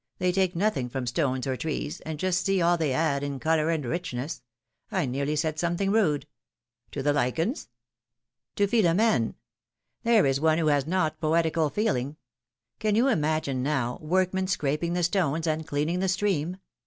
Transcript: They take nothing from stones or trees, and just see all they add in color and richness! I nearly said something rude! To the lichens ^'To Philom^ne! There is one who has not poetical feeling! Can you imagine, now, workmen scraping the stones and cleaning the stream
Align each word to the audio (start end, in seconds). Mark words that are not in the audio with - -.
They 0.17 0.31
take 0.31 0.55
nothing 0.55 0.89
from 0.89 1.05
stones 1.05 1.45
or 1.45 1.55
trees, 1.55 1.99
and 2.01 2.17
just 2.17 2.43
see 2.43 2.59
all 2.59 2.75
they 2.75 2.91
add 2.91 3.21
in 3.21 3.39
color 3.39 3.69
and 3.69 3.85
richness! 3.85 4.41
I 4.91 5.05
nearly 5.05 5.35
said 5.35 5.59
something 5.59 5.91
rude! 5.91 6.25
To 6.93 7.03
the 7.03 7.13
lichens 7.13 7.69
^'To 8.55 8.65
Philom^ne! 8.65 9.35
There 10.01 10.25
is 10.25 10.41
one 10.41 10.57
who 10.57 10.69
has 10.69 10.87
not 10.87 11.21
poetical 11.21 11.69
feeling! 11.69 12.17
Can 12.79 12.95
you 12.95 13.09
imagine, 13.09 13.61
now, 13.61 13.99
workmen 14.01 14.47
scraping 14.47 14.93
the 14.93 15.03
stones 15.03 15.45
and 15.45 15.67
cleaning 15.67 15.99
the 15.99 16.09
stream 16.09 16.57